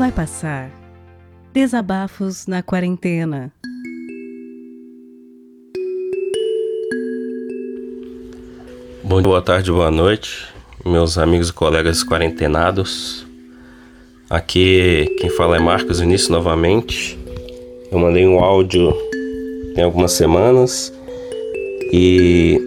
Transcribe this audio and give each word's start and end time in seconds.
Vai 0.00 0.10
passar. 0.10 0.70
Desabafos 1.52 2.46
na 2.46 2.62
quarentena. 2.62 3.52
Bom, 9.04 9.20
boa 9.20 9.42
tarde, 9.42 9.70
boa 9.70 9.90
noite, 9.90 10.48
meus 10.86 11.18
amigos 11.18 11.50
e 11.50 11.52
colegas 11.52 12.02
quarentenados. 12.02 13.26
Aqui 14.30 15.04
quem 15.18 15.28
fala 15.28 15.56
é 15.56 15.60
Marcos 15.60 16.00
Vinícius 16.00 16.30
novamente. 16.30 17.18
Eu 17.92 17.98
mandei 17.98 18.26
um 18.26 18.42
áudio 18.42 18.94
tem 19.74 19.84
algumas 19.84 20.12
semanas 20.12 20.90
e 21.92 22.58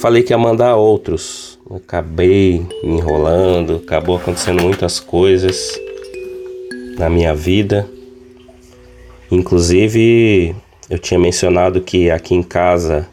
falei 0.00 0.24
que 0.24 0.32
ia 0.32 0.38
mandar 0.38 0.74
outros. 0.74 1.60
Acabei 1.70 2.66
me 2.82 2.94
enrolando, 2.94 3.76
acabou 3.84 4.16
acontecendo 4.16 4.64
muitas 4.64 4.98
coisas 4.98 5.80
na 6.98 7.08
minha 7.08 7.34
vida. 7.34 7.88
Inclusive, 9.30 10.54
eu 10.90 10.98
tinha 10.98 11.18
mencionado 11.18 11.80
que 11.80 12.10
aqui 12.10 12.34
em 12.34 12.42
casa 12.42 13.08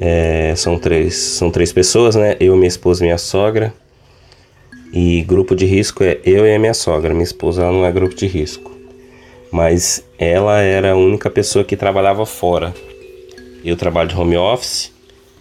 é, 0.00 0.54
são, 0.56 0.78
três, 0.78 1.14
são 1.14 1.50
três 1.50 1.72
pessoas, 1.72 2.14
né? 2.14 2.36
Eu, 2.40 2.56
minha 2.56 2.68
esposa 2.68 3.02
e 3.02 3.06
minha 3.06 3.18
sogra. 3.18 3.72
E 4.92 5.22
grupo 5.22 5.56
de 5.56 5.66
risco 5.66 6.04
é 6.04 6.18
eu 6.24 6.46
e 6.46 6.54
a 6.54 6.58
minha 6.58 6.74
sogra. 6.74 7.12
Minha 7.12 7.24
esposa 7.24 7.62
ela 7.62 7.72
não 7.72 7.84
é 7.84 7.92
grupo 7.92 8.14
de 8.14 8.26
risco. 8.26 8.70
Mas 9.50 10.04
ela 10.18 10.60
era 10.60 10.92
a 10.92 10.96
única 10.96 11.28
pessoa 11.30 11.64
que 11.64 11.76
trabalhava 11.76 12.24
fora. 12.24 12.74
Eu 13.64 13.76
trabalho 13.76 14.08
de 14.08 14.16
home 14.16 14.36
office. 14.36 14.92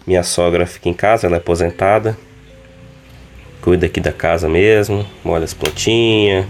Minha 0.06 0.24
sogra 0.24 0.66
fica 0.66 0.90
em 0.90 0.94
casa, 0.94 1.28
ela 1.28 1.38
é 1.38 1.40
aposentada. 1.40 2.18
Cuida 3.62 3.86
aqui 3.86 4.02
da 4.02 4.12
casa 4.12 4.50
mesmo, 4.50 5.06
molha 5.24 5.46
as 5.46 5.54
plantinhas, 5.54 6.46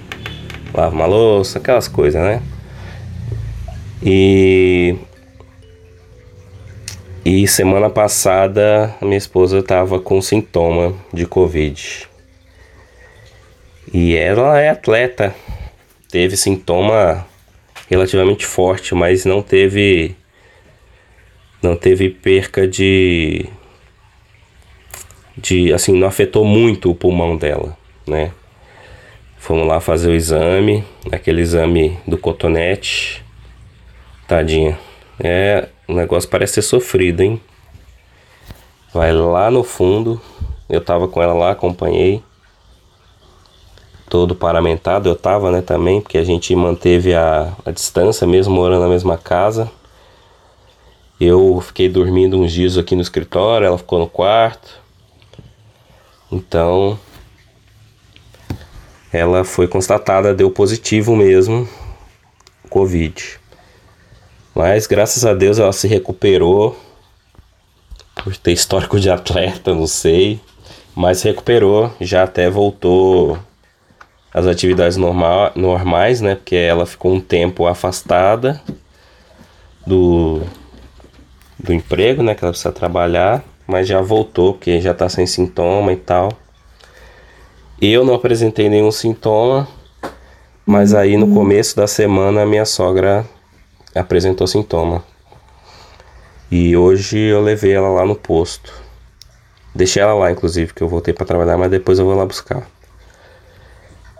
lava 0.73 0.95
uma 0.95 1.05
louça, 1.05 1.59
aquelas 1.59 1.87
coisas, 1.87 2.21
né? 2.21 2.41
E 4.01 4.95
e 7.25 7.47
semana 7.47 7.89
passada 7.89 8.93
a 8.99 9.05
minha 9.05 9.17
esposa 9.17 9.59
estava 9.59 9.99
com 9.99 10.21
sintoma 10.21 10.93
de 11.13 11.25
Covid. 11.25 12.09
E 13.93 14.15
ela 14.15 14.59
é 14.59 14.69
atleta, 14.69 15.33
teve 16.09 16.35
sintoma 16.35 17.25
relativamente 17.89 18.45
forte, 18.45 18.93
mas 18.93 19.23
não 19.23 19.41
teve 19.41 20.15
não 21.61 21.77
teve 21.77 22.09
perca 22.09 22.67
de 22.67 23.45
de 25.37 25.73
assim, 25.73 25.93
não 25.97 26.07
afetou 26.07 26.43
muito 26.43 26.91
o 26.91 26.95
pulmão 26.95 27.37
dela, 27.37 27.77
né? 28.05 28.31
Fomos 29.43 29.67
lá 29.67 29.81
fazer 29.81 30.09
o 30.09 30.15
exame, 30.15 30.85
aquele 31.11 31.41
exame 31.41 31.99
do 32.07 32.17
cotonete. 32.17 33.21
Tadinha. 34.25 34.79
É, 35.19 35.67
o 35.85 35.93
negócio 35.93 36.29
parece 36.29 36.53
ser 36.53 36.61
sofrido, 36.61 37.19
hein? 37.19 37.41
Vai 38.93 39.11
lá 39.11 39.51
no 39.51 39.61
fundo. 39.61 40.21
Eu 40.69 40.79
tava 40.79 41.09
com 41.09 41.21
ela 41.21 41.33
lá, 41.33 41.51
acompanhei 41.51 42.23
todo 44.09 44.33
paramentado, 44.33 45.09
eu 45.09 45.15
tava, 45.15 45.51
né, 45.51 45.61
também, 45.61 45.99
porque 45.99 46.17
a 46.17 46.23
gente 46.23 46.55
manteve 46.55 47.13
a, 47.13 47.51
a 47.65 47.71
distância, 47.71 48.25
mesmo 48.25 48.55
morando 48.55 48.83
na 48.83 48.87
mesma 48.87 49.17
casa. 49.17 49.69
Eu 51.19 51.59
fiquei 51.59 51.89
dormindo 51.89 52.39
uns 52.39 52.53
dias 52.53 52.77
aqui 52.77 52.95
no 52.95 53.01
escritório, 53.01 53.67
ela 53.67 53.77
ficou 53.77 53.99
no 53.99 54.07
quarto. 54.07 54.79
Então, 56.31 56.97
ela 59.13 59.43
foi 59.43 59.67
constatada, 59.67 60.33
deu 60.33 60.49
positivo 60.49 61.15
mesmo, 61.15 61.69
Covid. 62.67 63.39
Mas 64.55 64.87
graças 64.87 65.23
a 65.23 65.35
Deus 65.35 65.59
ela 65.59 65.71
se 65.71 65.87
recuperou. 65.87 66.75
Por 68.23 68.35
ter 68.35 68.53
histórico 68.53 68.99
de 68.99 69.11
atleta, 69.11 69.73
não 69.73 69.85
sei. 69.85 70.41
Mas 70.95 71.21
recuperou, 71.21 71.91
já 72.01 72.23
até 72.23 72.49
voltou 72.49 73.37
as 74.33 74.47
atividades 74.47 74.97
normal, 74.97 75.51
normais, 75.55 76.19
né? 76.19 76.33
Porque 76.33 76.55
ela 76.55 76.85
ficou 76.87 77.13
um 77.13 77.21
tempo 77.21 77.67
afastada 77.67 78.59
do, 79.85 80.41
do 81.59 81.71
emprego, 81.71 82.23
né? 82.23 82.33
Que 82.33 82.43
ela 82.43 82.51
precisa 82.51 82.71
trabalhar, 82.71 83.43
mas 83.67 83.87
já 83.87 84.01
voltou, 84.01 84.53
porque 84.53 84.81
já 84.81 84.93
tá 84.93 85.07
sem 85.07 85.27
sintoma 85.27 85.93
e 85.93 85.97
tal. 85.97 86.31
Eu 87.81 88.05
não 88.05 88.13
apresentei 88.13 88.69
nenhum 88.69 88.91
sintoma, 88.91 89.67
mas 90.65 90.93
aí 90.93 91.17
no 91.17 91.33
começo 91.33 91.75
da 91.75 91.87
semana 91.87 92.43
a 92.43 92.45
minha 92.45 92.65
sogra 92.65 93.25
apresentou 93.93 94.47
sintoma. 94.47 95.03
E 96.49 96.77
hoje 96.77 97.17
eu 97.17 97.41
levei 97.41 97.73
ela 97.73 97.89
lá 97.89 98.05
no 98.05 98.15
posto. 98.15 98.71
Deixei 99.75 100.01
ela 100.01 100.13
lá, 100.13 100.31
inclusive, 100.31 100.73
que 100.73 100.83
eu 100.83 100.87
voltei 100.87 101.13
para 101.13 101.25
trabalhar, 101.25 101.57
mas 101.57 101.71
depois 101.71 101.97
eu 101.97 102.05
vou 102.05 102.15
lá 102.15 102.25
buscar. 102.25 102.67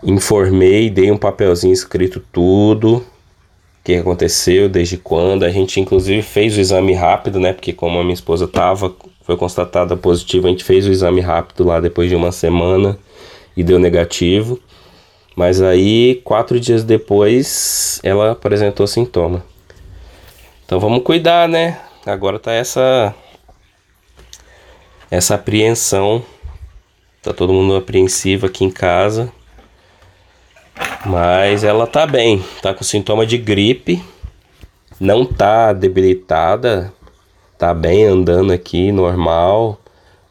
Informei, 0.02 0.90
dei 0.90 1.10
um 1.10 1.16
papelzinho 1.16 1.72
escrito 1.72 2.20
tudo, 2.32 2.96
o 2.96 3.04
que 3.84 3.94
aconteceu, 3.94 4.68
desde 4.68 4.96
quando. 4.96 5.44
A 5.44 5.50
gente 5.50 5.80
inclusive 5.80 6.22
fez 6.22 6.56
o 6.56 6.60
exame 6.60 6.92
rápido, 6.92 7.38
né? 7.38 7.52
Porque 7.52 7.72
como 7.72 7.98
a 7.98 8.02
minha 8.02 8.14
esposa 8.14 8.48
tava, 8.48 8.94
foi 9.22 9.36
constatada 9.36 9.96
positiva, 9.96 10.48
a 10.48 10.50
gente 10.50 10.64
fez 10.64 10.86
o 10.86 10.90
exame 10.90 11.20
rápido 11.20 11.64
lá 11.64 11.80
depois 11.80 12.10
de 12.10 12.16
uma 12.16 12.32
semana 12.32 12.98
e 13.56 13.62
deu 13.62 13.78
negativo. 13.78 14.60
Mas 15.36 15.60
aí, 15.60 16.20
quatro 16.24 16.60
dias 16.60 16.84
depois, 16.84 18.00
ela 18.02 18.32
apresentou 18.32 18.86
sintoma. 18.86 19.44
Então 20.64 20.78
vamos 20.78 21.02
cuidar, 21.02 21.48
né? 21.48 21.80
Agora 22.06 22.38
tá 22.38 22.52
essa 22.52 23.14
essa 25.10 25.34
apreensão. 25.34 26.24
Tá 27.22 27.32
todo 27.32 27.52
mundo 27.52 27.76
apreensivo 27.76 28.46
aqui 28.46 28.64
em 28.64 28.70
casa. 28.70 29.32
Mas 31.06 31.64
ela 31.64 31.86
tá 31.86 32.06
bem, 32.06 32.42
tá 32.62 32.74
com 32.74 32.82
sintoma 32.82 33.26
de 33.26 33.38
gripe, 33.38 34.02
não 34.98 35.24
tá 35.24 35.72
debilitada, 35.72 36.92
tá 37.58 37.72
bem 37.72 38.04
andando 38.04 38.52
aqui, 38.52 38.90
normal. 38.90 39.78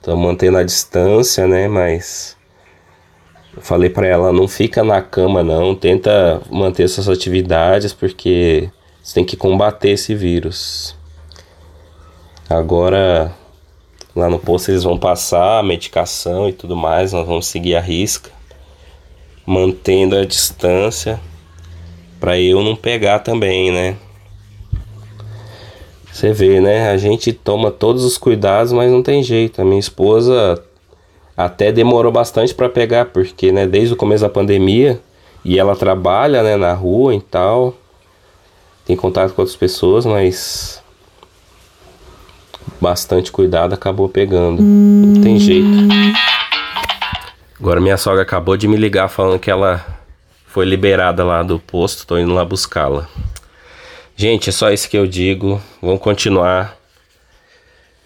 Tô 0.02 0.16
mantendo 0.18 0.58
a 0.58 0.64
distância, 0.64 1.48
né? 1.48 1.68
Mas 1.68 2.36
falei 3.62 3.90
para 3.90 4.08
ela, 4.08 4.34
não 4.34 4.48
fica 4.48 4.84
na 4.84 5.02
cama 5.02 5.44
não, 5.44 5.76
tenta 5.76 6.42
manter 6.50 6.88
suas 6.88 7.08
atividades 7.08 7.94
porque 7.94 8.70
você 9.02 9.16
tem 9.16 9.26
que 9.26 9.38
combater 9.38 9.92
esse 9.92 10.16
vírus. 10.16 10.96
Agora 12.50 13.34
lá 14.16 14.30
no 14.30 14.40
posto 14.40 14.70
eles 14.70 14.84
vão 14.84 14.98
passar 14.98 15.60
a 15.60 15.64
medicação 15.64 16.48
e 16.50 16.54
tudo 16.54 16.76
mais, 16.76 17.14
nós 17.14 17.26
vamos 17.26 17.48
seguir 17.48 17.76
a 17.76 17.82
risca 17.82 18.32
mantendo 19.46 20.18
a 20.18 20.26
distância 20.26 21.20
para 22.20 22.40
eu 22.40 22.64
não 22.64 22.76
pegar 22.76 23.20
também, 23.20 23.72
né? 23.72 23.98
Você 26.12 26.32
vê, 26.32 26.62
né? 26.62 26.90
A 26.90 26.98
gente 26.98 27.34
toma 27.34 27.72
todos 27.72 28.06
os 28.06 28.18
cuidados, 28.18 28.72
mas 28.72 28.92
não 28.92 29.02
tem 29.02 29.24
jeito. 29.24 29.62
A 29.62 29.66
minha 29.66 29.80
esposa 29.80 30.64
até 31.36 31.72
demorou 31.72 32.12
bastante 32.12 32.54
para 32.54 32.70
pegar, 32.70 33.06
porque, 33.06 33.52
né, 33.52 33.66
desde 33.66 33.94
o 33.94 33.98
começo 33.98 34.24
da 34.24 34.30
pandemia, 34.30 35.00
e 35.44 35.60
ela 35.60 35.76
trabalha, 35.76 36.42
né, 36.44 36.56
na 36.56 36.74
rua 36.74 37.14
e 37.14 37.22
tal, 37.22 37.76
tem 38.86 38.96
contato 38.96 39.34
com 39.34 39.42
outras 39.42 39.58
pessoas, 39.58 40.06
mas 40.06 40.82
bastante 42.80 43.32
cuidado 43.32 43.74
acabou 43.74 44.08
pegando. 44.10 44.62
Não 44.62 45.22
tem 45.22 45.40
jeito. 45.40 45.68
Agora 47.60 47.80
minha 47.80 47.98
sogra 47.98 48.22
acabou 48.22 48.58
de 48.58 48.68
me 48.68 48.76
ligar 48.76 49.08
falando 49.08 49.40
que 49.40 49.50
ela 49.50 49.86
foi 50.46 50.66
liberada 50.66 51.24
lá 51.24 51.42
do 51.42 51.60
posto, 51.60 52.06
tô 52.06 52.18
indo 52.18 52.34
lá 52.34 52.44
buscá-la. 52.44 53.08
Gente, 54.16 54.50
é 54.50 54.52
só 54.52 54.70
isso 54.70 54.90
que 54.90 54.98
eu 54.98 55.08
digo. 55.08 55.62
Vamos 55.82 56.02
continuar 56.02 56.78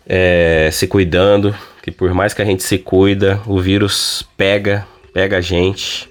é, 0.07 0.69
se 0.71 0.87
cuidando, 0.87 1.55
que 1.87 1.91
por 1.91 2.13
mais 2.13 2.33
que 2.33 2.41
a 2.41 2.45
gente 2.45 2.63
se 2.63 2.77
cuida, 2.77 3.41
o 3.47 3.61
vírus 3.61 4.27
pega, 4.35 4.85
pega 5.13 5.37
a 5.37 5.41
gente. 5.41 6.09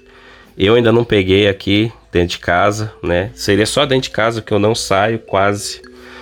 Eu 0.57 0.73
ainda 0.73 0.91
não 0.91 1.03
peguei 1.03 1.47
aqui 1.47 1.93
dentro 2.11 2.29
de 2.29 2.39
casa, 2.39 2.91
né? 3.03 3.29
Seria 3.35 3.67
só 3.67 3.85
dentro 3.85 4.05
de 4.05 4.09
casa 4.09 4.41
que 4.41 4.51
eu 4.51 4.57
não 4.57 4.73
saio 4.73 5.19
quase. 5.19 5.79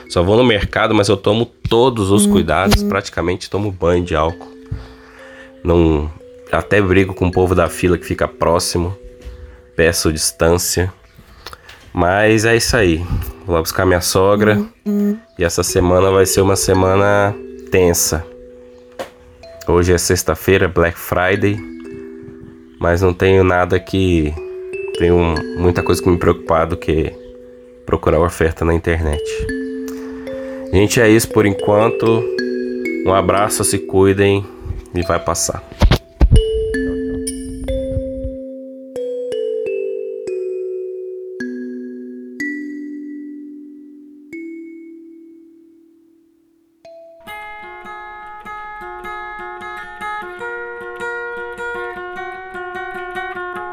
Só 0.09 0.21
vou 0.21 0.35
no 0.35 0.43
mercado, 0.43 0.93
mas 0.93 1.07
eu 1.07 1.15
tomo 1.15 1.45
todos 1.45 2.11
os 2.11 2.27
cuidados, 2.27 2.83
praticamente 2.83 3.49
tomo 3.49 3.71
banho 3.71 4.03
de 4.03 4.13
álcool. 4.13 4.51
Não 5.63 6.11
até 6.51 6.81
brigo 6.81 7.13
com 7.13 7.27
o 7.27 7.31
povo 7.31 7.55
da 7.55 7.69
fila 7.69 7.97
que 7.97 8.05
fica 8.05 8.27
próximo. 8.27 8.93
Peço 9.73 10.11
distância. 10.11 10.91
Mas 11.93 12.43
é 12.43 12.57
isso 12.57 12.75
aí. 12.75 13.01
Vou 13.45 13.57
buscar 13.61 13.85
minha 13.85 14.01
sogra. 14.01 14.61
E 15.39 15.45
essa 15.45 15.63
semana 15.63 16.11
vai 16.11 16.25
ser 16.25 16.41
uma 16.41 16.57
semana 16.57 17.33
tensa. 17.71 18.34
Hoje 19.67 19.93
é 19.93 19.97
sexta-feira, 19.97 20.67
Black 20.67 20.97
Friday. 20.97 21.57
Mas 22.79 23.01
não 23.01 23.13
tenho 23.13 23.43
nada 23.43 23.79
que 23.79 24.33
Tenho 24.97 25.35
muita 25.57 25.83
coisa 25.83 26.01
que 26.01 26.09
me 26.09 26.17
preocupar 26.17 26.65
do 26.65 26.77
que 26.77 27.11
procurar 27.85 28.19
oferta 28.21 28.63
na 28.63 28.73
internet. 28.73 29.21
Gente, 30.71 31.01
é 31.01 31.09
isso 31.09 31.29
por 31.29 31.45
enquanto. 31.45 32.23
Um 33.05 33.13
abraço, 33.13 33.63
se 33.65 33.77
cuidem 33.77 34.45
e 34.93 35.01
vai 35.01 35.19
passar. 35.19 35.61